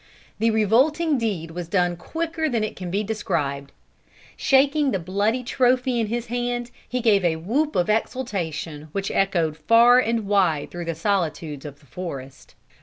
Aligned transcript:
The 0.39 0.49
revolting 0.49 1.19
deed 1.19 1.51
was 1.51 1.67
done 1.67 1.95
quicker 1.95 2.49
than 2.49 2.63
it 2.63 2.75
can 2.75 2.89
be 2.89 3.03
described. 3.03 3.71
Shaking 4.35 4.89
the 4.89 4.97
bloody 4.97 5.43
trophy 5.43 5.99
in 5.99 6.07
his 6.07 6.25
hand, 6.25 6.71
he 6.89 7.01
gave 7.01 7.23
a 7.23 7.35
whoop 7.35 7.75
of 7.75 7.87
exultation 7.87 8.87
which 8.93 9.11
echoed 9.11 9.55
far 9.55 9.99
and 9.99 10.25
wide 10.25 10.71
through 10.71 10.85
the 10.85 10.95
solitudes 10.95 11.65
of 11.65 11.81
the 11.81 11.85
forest. 11.85 12.55